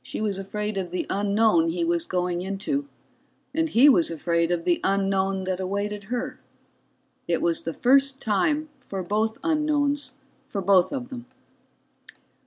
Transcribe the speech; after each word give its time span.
She 0.00 0.22
was 0.22 0.38
afraid 0.38 0.78
of 0.78 0.90
the 0.90 1.04
unknown 1.10 1.68
he 1.68 1.84
was 1.84 2.06
going 2.06 2.40
into, 2.40 2.88
and 3.54 3.68
he 3.68 3.90
was 3.90 4.10
afraid 4.10 4.50
of 4.50 4.64
the 4.64 4.80
unknown 4.82 5.44
that 5.44 5.60
awaited 5.60 6.04
her 6.04 6.40
it 7.28 7.42
was 7.42 7.62
the 7.64 7.74
first 7.74 8.22
time 8.22 8.70
for 8.80 9.02
both 9.02 9.36
unknowns 9.44 10.14
for 10.48 10.62
both 10.62 10.94
of 10.94 11.10
them. 11.10 11.26